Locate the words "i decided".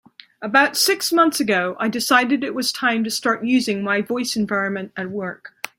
1.79-2.43